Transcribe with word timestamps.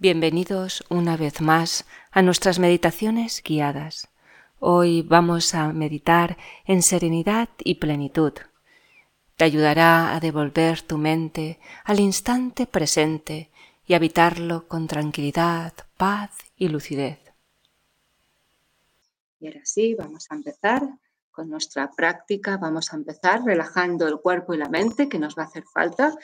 Bienvenidos 0.00 0.82
una 0.88 1.18
vez 1.18 1.42
más 1.42 1.84
a 2.10 2.22
nuestras 2.22 2.58
meditaciones 2.58 3.42
guiadas. 3.44 4.08
Hoy 4.58 5.02
vamos 5.02 5.54
a 5.54 5.74
meditar 5.74 6.38
en 6.64 6.80
serenidad 6.80 7.50
y 7.58 7.74
plenitud. 7.74 8.32
Te 9.36 9.44
ayudará 9.44 10.16
a 10.16 10.20
devolver 10.20 10.80
tu 10.80 10.96
mente 10.96 11.60
al 11.84 12.00
instante 12.00 12.66
presente 12.66 13.50
y 13.84 13.92
habitarlo 13.92 14.66
con 14.68 14.86
tranquilidad, 14.86 15.74
paz 15.98 16.30
y 16.56 16.68
lucidez. 16.68 17.18
Y 19.38 19.48
ahora 19.48 19.60
sí, 19.64 19.94
vamos 19.94 20.28
a 20.30 20.34
empezar 20.34 20.80
con 21.30 21.50
nuestra 21.50 21.90
práctica. 21.90 22.56
Vamos 22.56 22.90
a 22.94 22.96
empezar 22.96 23.44
relajando 23.44 24.08
el 24.08 24.16
cuerpo 24.16 24.54
y 24.54 24.56
la 24.56 24.70
mente, 24.70 25.10
que 25.10 25.18
nos 25.18 25.36
va 25.36 25.42
a 25.42 25.46
hacer 25.46 25.64
falta. 25.64 26.16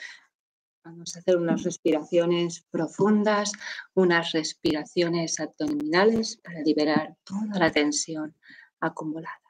Vamos 0.87 1.17
a 1.17 1.19
hacer 1.19 1.35
unas 1.35 1.63
respiraciones 1.63 2.65
profundas, 2.71 3.51
unas 3.93 4.31
respiraciones 4.31 5.37
abdominales 5.37 6.37
para 6.37 6.61
liberar 6.61 7.17
toda 7.25 7.59
la 7.59 7.69
tensión 7.69 8.33
acumulada. 8.79 9.41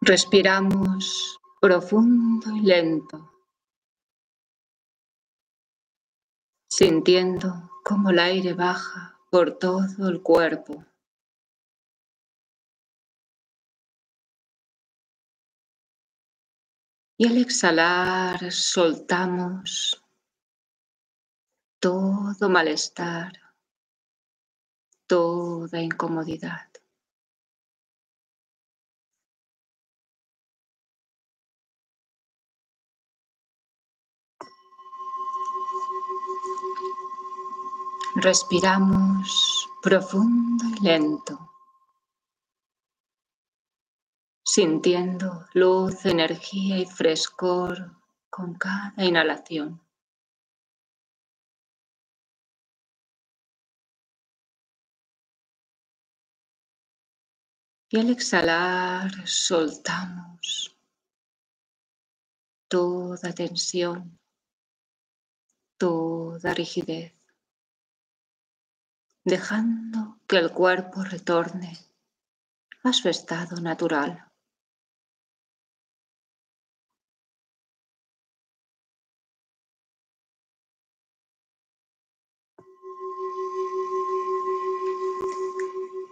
Respiramos 0.00 1.40
profundo 1.60 2.54
y 2.54 2.60
lento, 2.60 3.32
sintiendo 6.70 7.68
cómo 7.84 8.10
el 8.10 8.20
aire 8.20 8.52
baja 8.54 9.18
por 9.28 9.58
todo 9.58 10.08
el 10.08 10.22
cuerpo. 10.22 10.87
Y 17.20 17.26
al 17.26 17.36
exhalar 17.36 18.52
soltamos 18.52 20.00
todo 21.80 22.48
malestar, 22.48 23.32
toda 25.08 25.80
incomodidad. 25.80 26.70
Respiramos 38.14 39.68
profundo 39.82 40.64
y 40.80 40.84
lento. 40.84 41.57
Sintiendo 44.48 45.46
luz, 45.52 46.06
energía 46.06 46.78
y 46.78 46.86
frescor 46.86 48.00
con 48.30 48.54
cada 48.54 49.04
inhalación. 49.04 49.78
Y 57.90 57.98
al 57.98 58.08
exhalar 58.08 59.28
soltamos 59.28 60.74
toda 62.68 63.34
tensión, 63.34 64.18
toda 65.76 66.54
rigidez, 66.54 67.14
dejando 69.24 70.20
que 70.26 70.38
el 70.38 70.52
cuerpo 70.52 71.04
retorne 71.04 71.76
a 72.82 72.94
su 72.94 73.10
estado 73.10 73.60
natural. 73.60 74.27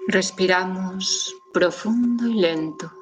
Respiramos 0.09 1.35
profundo 1.53 2.29
y 2.29 2.35
lento 2.35 2.93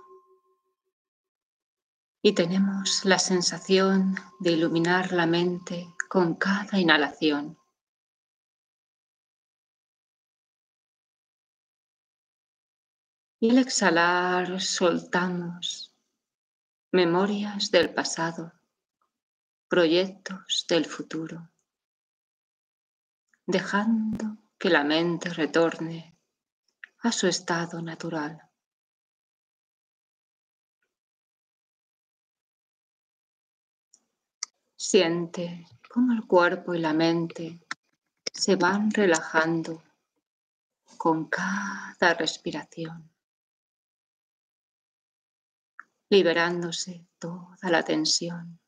y 2.22 2.32
tenemos 2.32 3.04
la 3.04 3.18
sensación 3.18 4.16
de 4.40 4.52
iluminar 4.52 5.12
la 5.12 5.26
mente 5.26 5.86
con 6.08 6.36
cada 6.36 6.80
inhalación. 6.80 7.58
Y 13.38 13.50
al 13.50 13.58
exhalar 13.58 14.58
soltamos 14.62 15.94
memorias 16.90 17.70
del 17.70 17.92
pasado, 17.92 18.54
proyectos 19.68 20.64
del 20.66 20.86
futuro, 20.86 21.50
dejando 23.44 24.38
que 24.56 24.70
la 24.70 24.84
mente 24.84 25.28
retorne 25.28 26.13
a 27.04 27.12
su 27.12 27.26
estado 27.26 27.82
natural. 27.82 28.40
Siente 34.74 35.66
cómo 35.90 36.14
el 36.14 36.26
cuerpo 36.26 36.74
y 36.74 36.78
la 36.78 36.94
mente 36.94 37.60
se 38.32 38.56
van 38.56 38.90
relajando 38.90 39.82
con 40.96 41.28
cada 41.28 42.14
respiración, 42.14 43.10
liberándose 46.08 47.06
toda 47.18 47.68
la 47.70 47.82
tensión, 47.82 48.58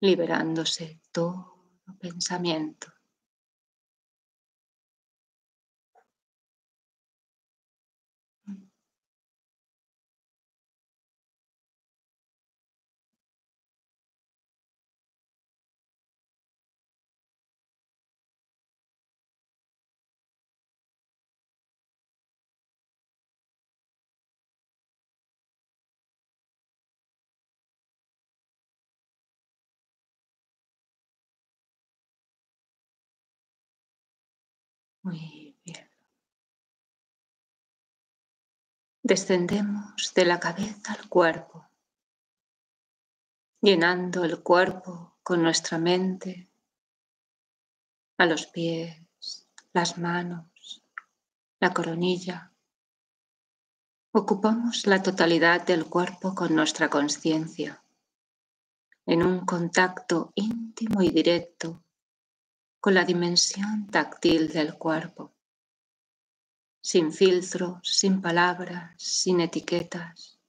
liberándose 0.00 1.00
todo 1.10 1.50
pensamiento. 1.98 2.99
Muy 35.10 35.56
bien. 35.64 35.90
Descendemos 39.02 40.14
de 40.14 40.24
la 40.24 40.38
cabeza 40.38 40.92
al 40.92 41.08
cuerpo, 41.08 41.68
llenando 43.60 44.22
el 44.22 44.40
cuerpo 44.40 45.18
con 45.24 45.42
nuestra 45.42 45.78
mente, 45.78 46.48
a 48.18 48.26
los 48.26 48.46
pies, 48.46 49.48
las 49.72 49.98
manos, 49.98 50.84
la 51.58 51.74
coronilla. 51.74 52.52
Ocupamos 54.12 54.86
la 54.86 55.02
totalidad 55.02 55.66
del 55.66 55.86
cuerpo 55.86 56.36
con 56.36 56.54
nuestra 56.54 56.88
conciencia, 56.88 57.82
en 59.06 59.24
un 59.24 59.44
contacto 59.44 60.30
íntimo 60.36 61.02
y 61.02 61.10
directo 61.10 61.82
con 62.80 62.94
la 62.94 63.04
dimensión 63.04 63.86
táctil 63.88 64.48
del 64.48 64.78
cuerpo, 64.78 65.34
sin 66.82 67.12
filtros, 67.12 67.80
sin 67.82 68.22
palabras, 68.22 68.94
sin 68.96 69.40
etiquetas. 69.40 70.40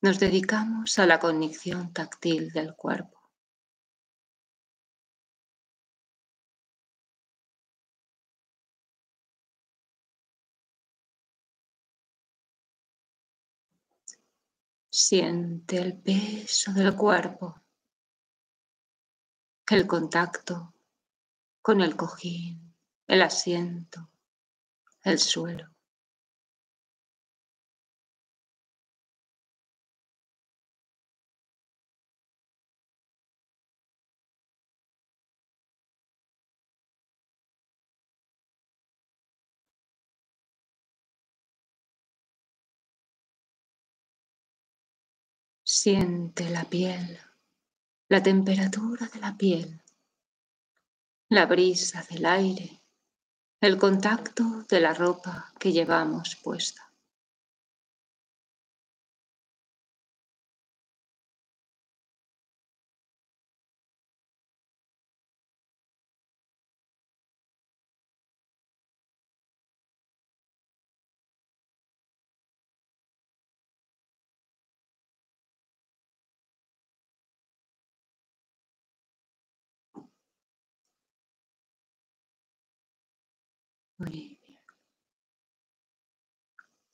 Nos 0.00 0.20
dedicamos 0.20 0.98
a 1.00 1.06
la 1.06 1.18
cognición 1.18 1.92
táctil 1.92 2.52
del 2.52 2.74
cuerpo. 2.76 3.18
Siente 14.92 15.78
el 15.78 15.96
peso 16.00 16.72
del 16.72 16.94
cuerpo 16.96 17.60
el 19.70 19.86
contacto 19.86 20.74
con 21.62 21.80
el 21.80 21.94
cojín, 21.94 22.74
el 23.06 23.22
asiento, 23.22 24.10
el 25.04 25.18
suelo. 25.20 25.70
Siente 45.62 46.50
la 46.50 46.64
piel, 46.64 47.20
la 48.10 48.20
temperatura 48.20 49.06
de 49.06 49.20
la 49.20 49.36
piel, 49.36 49.80
la 51.28 51.46
brisa 51.46 52.04
del 52.10 52.26
aire, 52.26 52.82
el 53.60 53.78
contacto 53.78 54.64
de 54.68 54.80
la 54.80 54.92
ropa 54.92 55.52
que 55.60 55.70
llevamos 55.70 56.34
puesta. 56.34 56.89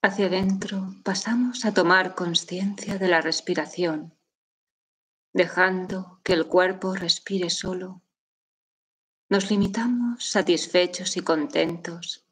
Hacia 0.03 0.27
adentro 0.27 0.95
pasamos 1.05 1.65
a 1.65 1.73
tomar 1.73 2.15
conciencia 2.15 2.99
de 2.99 3.09
la 3.09 3.21
respiración, 3.21 4.17
dejando 5.33 6.21
que 6.25 6.33
el 6.33 6.47
cuerpo 6.47 6.95
respire 6.95 7.51
solo. 7.51 8.03
Nos 9.29 9.51
limitamos 9.51 10.25
satisfechos 10.25 11.17
y 11.17 11.23
contentos 11.23 12.27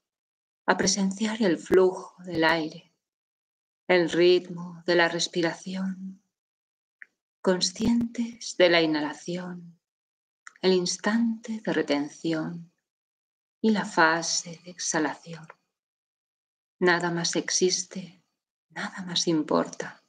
a 0.67 0.77
presenciar 0.77 1.43
el 1.43 1.59
flujo 1.59 2.21
del 2.25 2.43
aire, 2.45 2.93
el 3.87 4.11
ritmo 4.11 4.83
de 4.87 4.95
la 4.97 5.09
respiración, 5.09 6.23
conscientes 7.41 8.57
de 8.57 8.71
la 8.71 8.81
inhalación, 8.83 9.79
el 10.63 10.73
instante 10.73 11.61
de 11.65 11.73
retención 11.73 12.74
y 13.65 13.71
la 13.71 13.87
fase 13.87 14.61
de 14.63 14.73
exhalación. 14.73 15.49
Nada 16.81 17.11
más 17.11 17.35
existe, 17.35 18.23
nada 18.69 19.01
más 19.07 19.27
importa. 19.27 20.04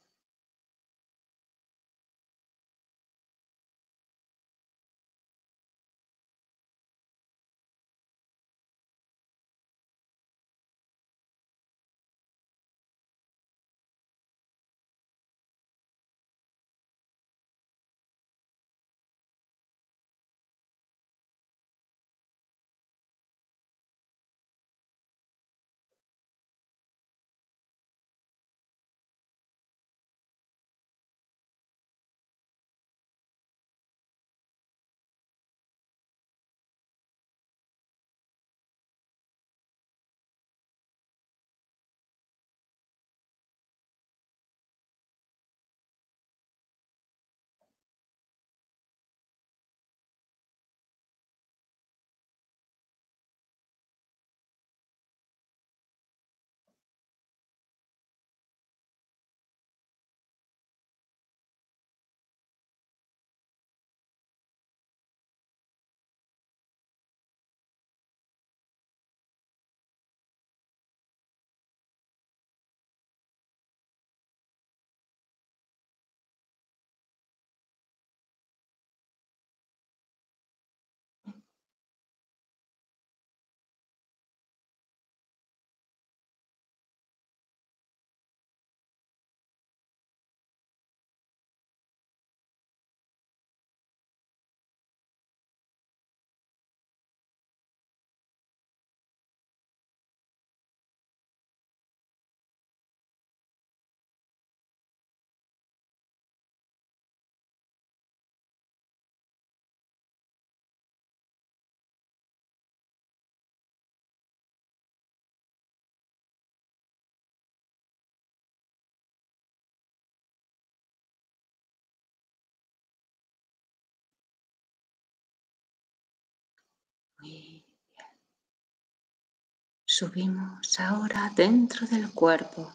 Subimos 129.84 130.78
ahora 130.78 131.32
dentro 131.34 131.86
del 131.86 132.12
cuerpo, 132.12 132.70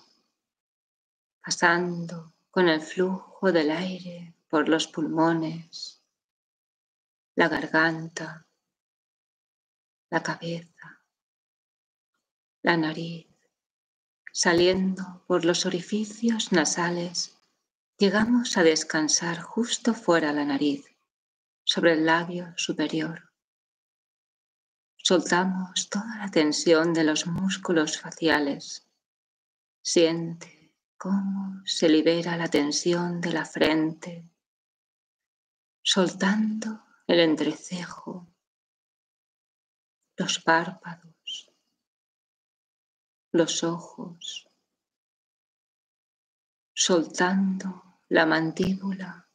pasando 1.44 2.34
con 2.50 2.68
el 2.68 2.82
flujo 2.82 3.52
del 3.52 3.70
aire 3.70 4.34
por 4.50 4.68
los 4.68 4.88
pulmones, 4.88 6.02
la 7.36 7.48
garganta, 7.48 8.48
la 10.10 10.24
cabeza, 10.24 11.02
la 12.64 12.76
nariz, 12.76 13.28
saliendo 14.32 15.24
por 15.28 15.46
los 15.46 15.66
orificios 15.66 16.52
nasales, 16.52 17.38
llegamos 17.98 18.58
a 18.58 18.64
descansar 18.64 19.42
justo 19.42 19.94
fuera 19.94 20.34
la 20.34 20.46
nariz, 20.46 20.86
sobre 21.64 21.94
el 21.94 22.06
labio 22.06 22.54
superior. 22.58 23.31
Soltamos 25.04 25.90
toda 25.90 26.18
la 26.18 26.30
tensión 26.30 26.94
de 26.94 27.04
los 27.04 27.26
músculos 27.26 28.00
faciales. 28.00 28.88
Siente 29.82 30.76
cómo 30.96 31.60
se 31.66 31.90
libera 31.90 32.38
la 32.38 32.48
tensión 32.48 33.20
de 33.20 33.34
la 33.34 33.46
frente, 33.46 34.30
soltando 35.82 36.84
el 37.08 37.20
entrecejo, 37.20 38.32
los 40.18 40.38
párpados, 40.40 41.52
los 43.32 43.64
ojos, 43.64 44.48
soltando 46.76 47.98
la 48.10 48.28
mandíbula, 48.28 49.28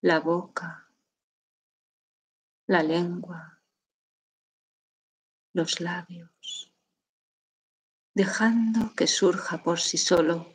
la 0.00 0.20
boca, 0.20 0.90
la 2.68 2.82
lengua 2.82 3.55
los 5.56 5.80
labios, 5.80 6.70
dejando 8.14 8.92
que 8.94 9.06
surja 9.06 9.62
por 9.62 9.80
sí 9.80 9.96
solo 9.96 10.52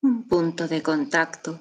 un 0.00 0.26
punto 0.26 0.66
de 0.66 0.82
contacto 0.82 1.60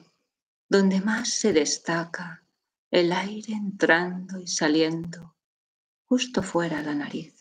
donde 0.69 1.01
más 1.01 1.27
se 1.27 1.51
destaca 1.51 2.41
el 2.89 3.12
aire 3.12 3.51
entrando 3.51 4.39
y 4.39 4.48
saliendo 4.48 5.36
justo 6.05 6.41
fuera 6.41 6.81
la 6.81 6.95
nariz. 6.95 7.38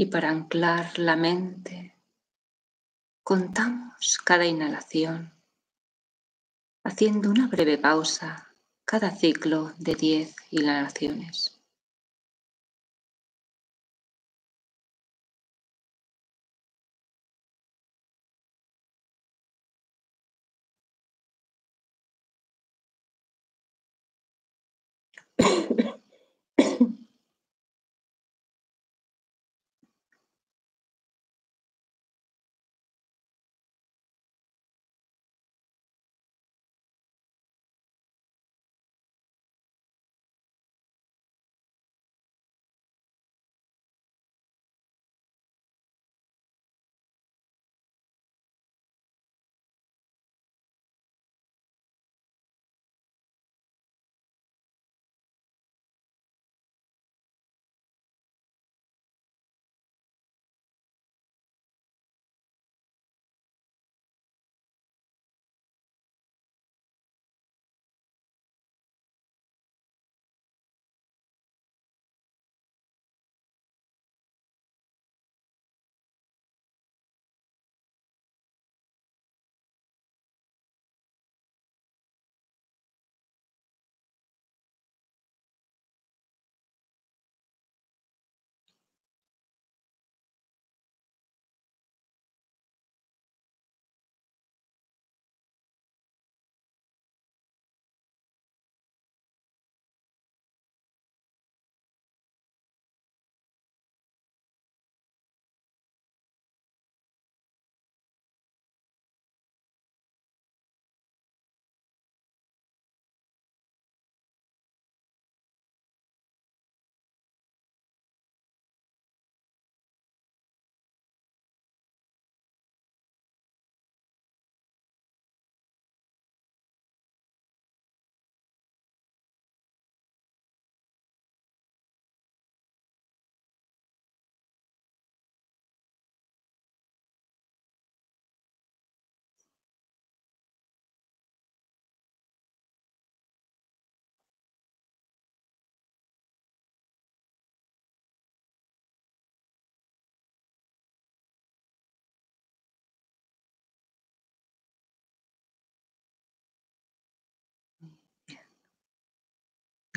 Y 0.00 0.06
para 0.06 0.30
anclar 0.30 0.98
la 0.98 1.14
mente, 1.14 1.94
contamos 3.22 4.16
cada 4.24 4.46
inhalación, 4.46 5.34
haciendo 6.82 7.28
una 7.28 7.48
breve 7.48 7.76
pausa 7.76 8.56
cada 8.86 9.10
ciclo 9.10 9.74
de 9.76 9.94
10 9.96 10.34
inhalaciones. 10.52 11.60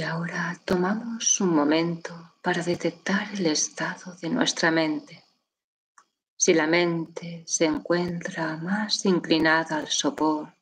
Ahora 0.03 0.60
tomamos 0.65 1.39
un 1.39 1.55
momento 1.55 2.33
para 2.41 2.62
detectar 2.62 3.33
el 3.33 3.45
estado 3.45 4.15
de 4.15 4.29
nuestra 4.29 4.69
mente. 4.69 5.24
Si 6.36 6.53
la 6.53 6.67
mente 6.67 7.43
se 7.48 7.65
encuentra 7.65 8.57
más 8.57 9.05
inclinada 9.05 9.77
al 9.77 9.88
sopor 9.88 10.53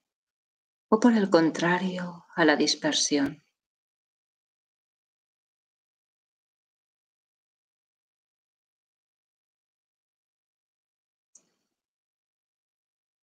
o 0.89 0.99
por 0.99 1.13
el 1.13 1.29
contrario 1.29 2.25
a 2.35 2.45
la 2.45 2.55
dispersión. 2.55 3.43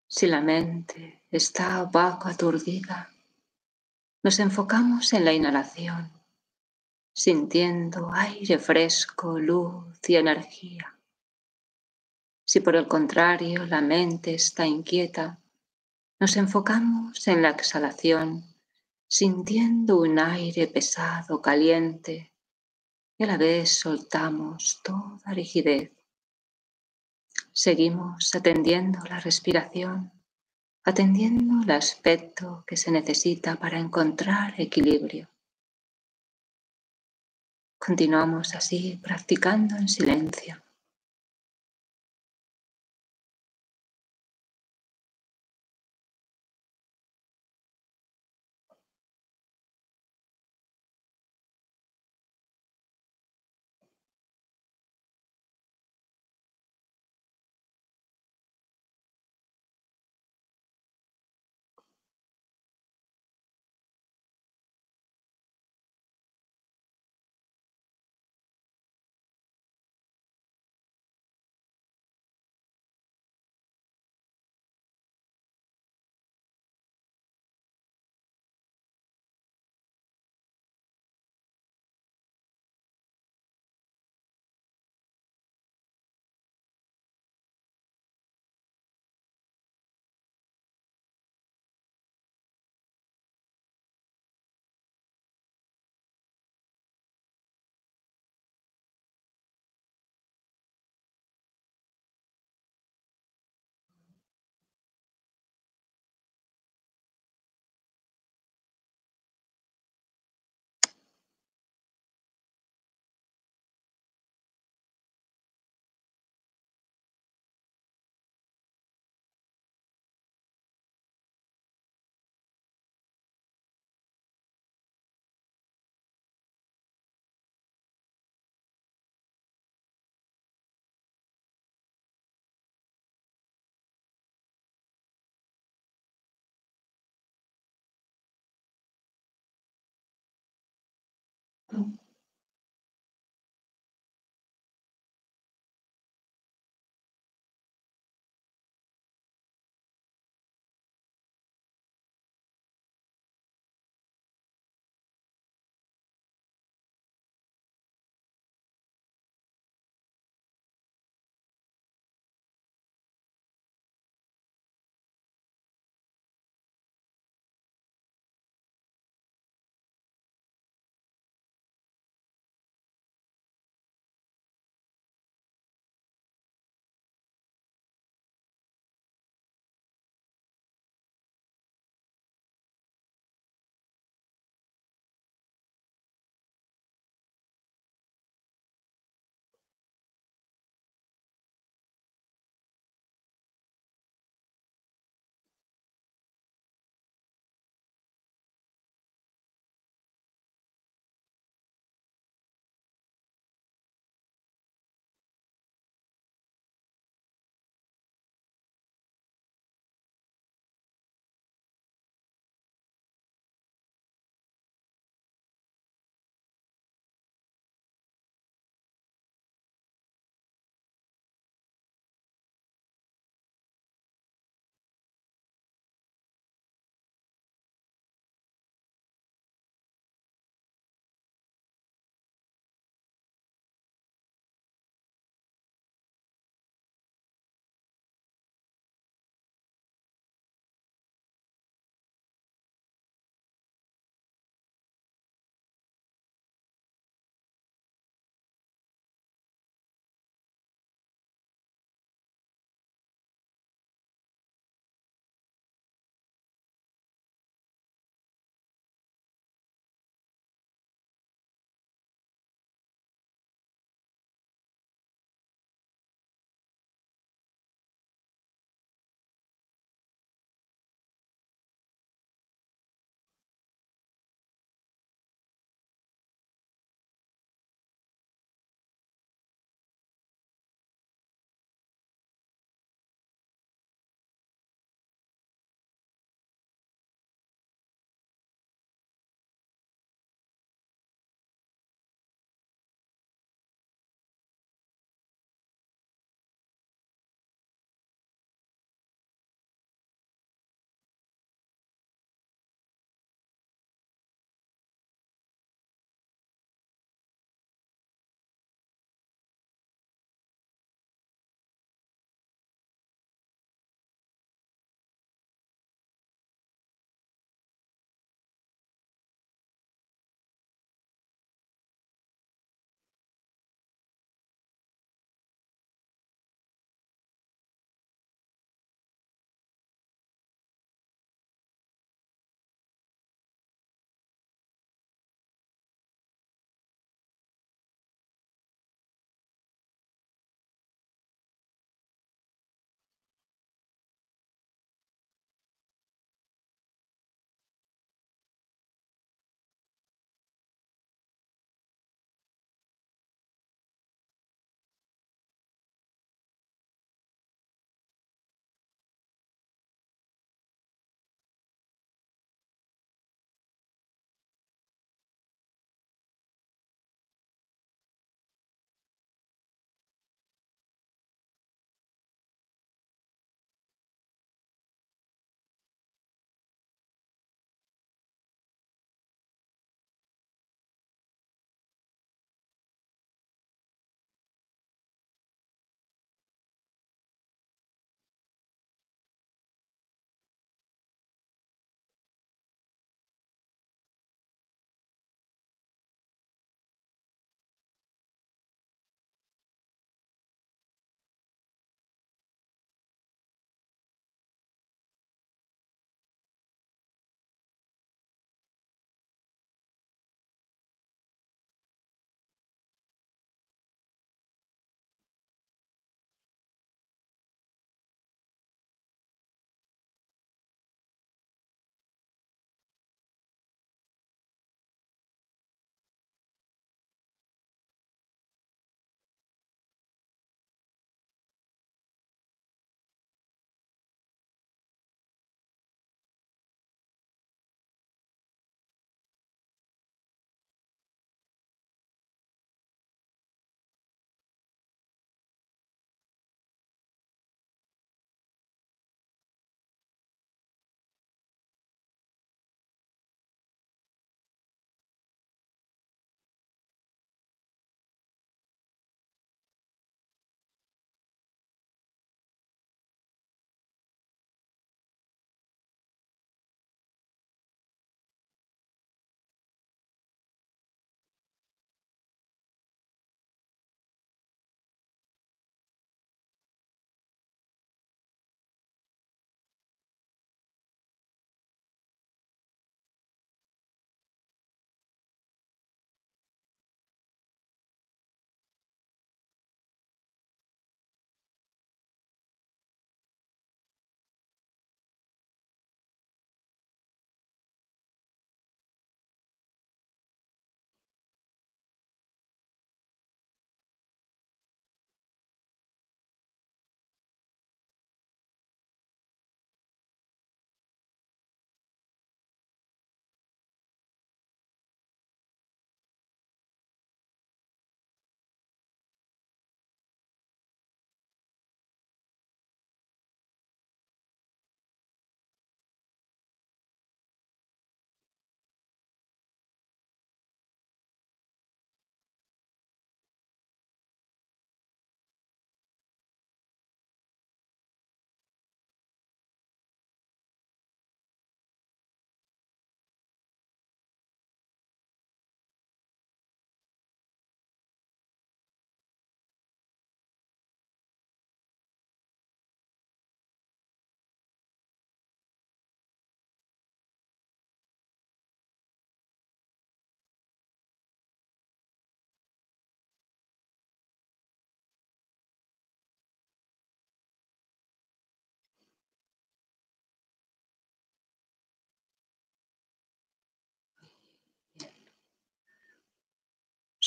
Si 0.08 0.26
la 0.26 0.40
mente 0.40 1.22
está 1.30 1.84
vago 1.84 2.26
aturdida, 2.26 3.08
nos 4.22 4.40
enfocamos 4.40 5.12
en 5.12 5.25
la 5.25 5.32
inhalación, 5.32 6.10
sintiendo 7.14 8.10
aire 8.12 8.58
fresco, 8.58 9.38
luz 9.38 9.98
y 10.08 10.16
energía. 10.16 10.98
Si 12.44 12.60
por 12.60 12.75
el 12.76 12.88
contrario 12.88 13.64
la 13.66 13.80
mente 13.80 14.34
está 14.34 14.66
inquieta, 14.66 15.38
nos 16.18 16.37
enfocamos 16.37 17.28
en 17.28 17.42
la 17.42 17.50
exhalación, 17.50 18.44
sintiendo 19.06 20.00
un 20.00 20.18
aire 20.18 20.66
pesado, 20.66 21.40
caliente, 21.40 22.32
y 23.16 23.25
a 23.25 23.26
la 23.26 23.37
vez 23.37 23.78
soltamos 23.78 24.80
toda 24.82 25.32
rigidez. 25.32 25.92
Seguimos 27.52 28.34
atendiendo 28.34 28.98
la 29.08 29.20
respiración 29.20 30.17
atendiendo 30.88 31.64
el 31.64 31.71
aspecto 31.71 32.64
que 32.66 32.78
se 32.78 32.90
necesita 32.90 33.57
para 33.57 33.78
encontrar 33.78 34.59
equilibrio. 34.59 35.28
Continuamos 37.78 38.54
así 38.54 38.99
practicando 39.02 39.76
en 39.76 39.87
silencio. 39.87 40.57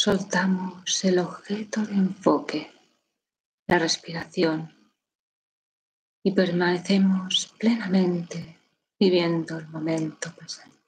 Soltamos 0.03 1.05
el 1.05 1.19
objeto 1.19 1.85
de 1.85 1.93
enfoque, 1.93 2.71
la 3.67 3.77
respiración, 3.77 4.73
y 6.23 6.31
permanecemos 6.31 7.53
plenamente 7.59 8.57
viviendo 8.99 9.59
el 9.59 9.67
momento 9.67 10.33
presente. 10.35 10.80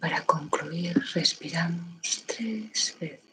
Para 0.00 0.22
concluir, 0.24 0.94
respiramos 1.14 2.24
tres 2.26 2.96
veces. 3.00 3.25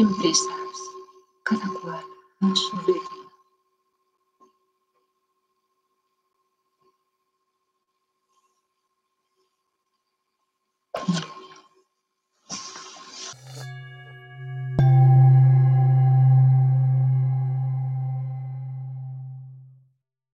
empresa. 0.00 0.59